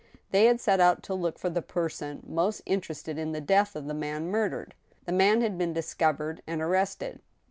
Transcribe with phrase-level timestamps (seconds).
[0.31, 3.85] They had set out to look for the person most interested in the death of
[3.85, 4.73] the man murdered.
[5.05, 7.19] The man had been discovered and arrested.